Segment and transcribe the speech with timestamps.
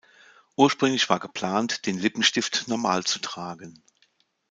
[0.55, 3.83] Ursprünglich war geplant, den Lippenstift normal zu tragen.